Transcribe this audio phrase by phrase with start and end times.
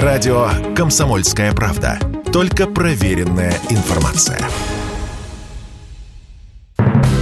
[0.00, 1.98] Радио «Комсомольская правда».
[2.32, 4.40] Только проверенная информация.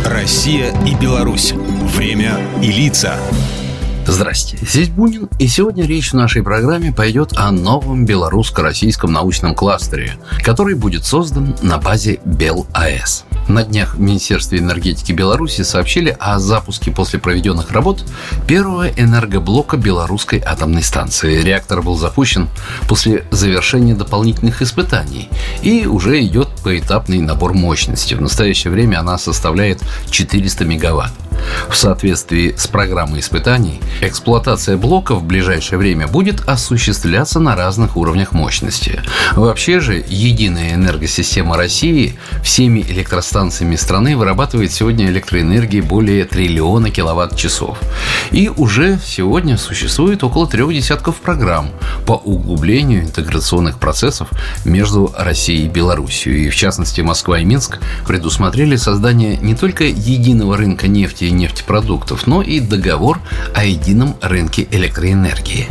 [0.07, 1.51] Россия и Беларусь.
[1.53, 3.17] Время и лица.
[4.07, 10.13] Здрасте, здесь Бунин, и сегодня речь в нашей программе пойдет о новом белорусско-российском научном кластере,
[10.45, 13.25] который будет создан на базе БелАЭС.
[13.49, 18.05] На днях в Министерстве энергетики Беларуси сообщили о запуске после проведенных работ
[18.47, 21.41] первого энергоблока белорусской атомной станции.
[21.43, 22.49] Реактор был запущен
[22.89, 25.29] после завершения дополнительных испытаний
[25.63, 28.15] и уже идет поэтапный набор мощности.
[28.15, 31.13] В настоящее время она составляет 400 мегаватт.
[31.69, 38.33] В соответствии с программой испытаний, эксплуатация блока в ближайшее время будет осуществляться на разных уровнях
[38.33, 39.03] мощности.
[39.35, 47.79] Вообще же, единая энергосистема России всеми электростанциями страны вырабатывает сегодня электроэнергии более триллиона киловатт-часов.
[48.31, 51.71] И уже сегодня существует около трех десятков программ
[52.07, 54.29] по углублению интеграционных процессов
[54.65, 56.37] между Россией и Беларусью.
[56.37, 62.27] И в частности, Москва и Минск предусмотрели создание не только единого рынка нефти и нефтепродуктов,
[62.27, 63.21] но и договор
[63.55, 65.69] о едином рынке электроэнергии.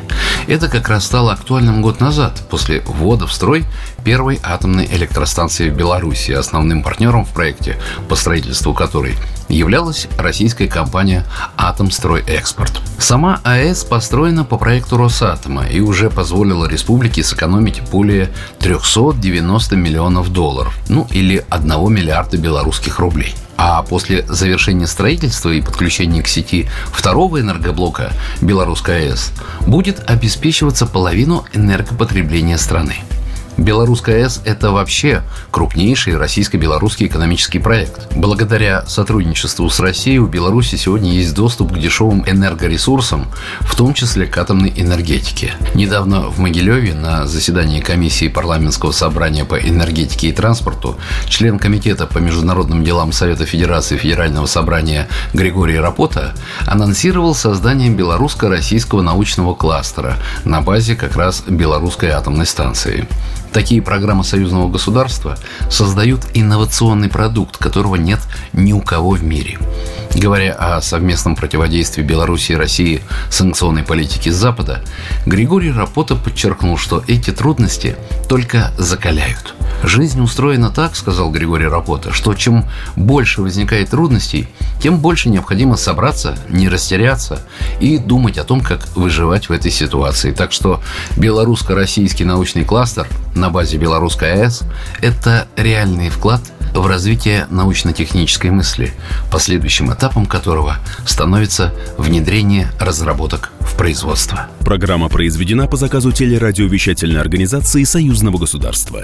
[0.48, 3.66] Это как раз стало актуальным год назад, после ввода в строй
[4.04, 9.16] первой атомной электростанции в Беларуси, основным партнером в проекте, по строительству которой
[9.50, 11.26] являлась российская компания
[11.58, 12.82] «Атомстройэкспорт».
[12.98, 20.74] Сама АЭС построена по проекту Росатома и уже позволила республике сэкономить более 390 миллионов долларов,
[20.88, 23.36] ну или 1 миллиарда белорусских рублей.
[23.62, 29.34] А после завершения строительства и подключения к сети второго энергоблока Белорусской АЭС
[29.68, 32.96] будет обеспечиваться половину энергопотребления страны.
[33.60, 35.22] Белорусская АЭС– это вообще
[35.52, 38.08] крупнейший российско-белорусский экономический проект.
[38.16, 43.28] Благодаря сотрудничеству с Россией у Беларуси сегодня есть доступ к дешевым энергоресурсам,
[43.60, 45.56] в том числе к атомной энергетике.
[45.76, 52.20] Недавно в Могилеве на заседании комиссии парламентского собрания по энергетике и транспорту член комитета по
[52.20, 56.34] международным делам Совета Федерации Федерального собрания Григорий Рапота
[56.66, 60.16] анонсировал создание белорусско-российского научного кластера
[60.46, 63.06] на базе как раз белорусской атомной станции.
[63.54, 65.38] Такие программы союзного государства
[65.70, 68.20] создают инновационный продукт, которого нет
[68.54, 69.58] ни у кого в мире.
[70.14, 74.84] Говоря о совместном противодействии Беларуси и России санкционной политике Запада,
[75.26, 77.96] Григорий Рапота подчеркнул, что эти трудности
[78.28, 84.48] только закаляют– Жизнь устроена так, сказал Григорий Рапота, что чем больше возникает трудностей,
[84.82, 87.42] тем больше необходимо собраться, не растеряться
[87.80, 90.32] и думать о том, как выживать в этой ситуации.
[90.32, 90.82] Так что
[91.16, 94.64] белорусско-российский научный кластер на базе Белорусской АЭС–
[95.02, 96.42] это реальный вклад
[96.74, 98.94] в развитие научно-технической мысли,
[99.32, 104.48] последующим этапом которого становится внедрение разработок в производство.
[104.60, 109.04] Программа произведена по заказу телерадиовещательной организации Союзного государства.